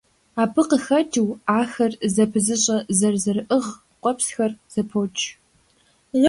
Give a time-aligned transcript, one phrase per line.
[0.41, 1.29] Абы къыхэкӀыу,
[1.59, 3.69] ахэр зэпызыщӀэ, зэрызэрыӀыгъ
[4.01, 5.15] къуэпсхэр зэпоч.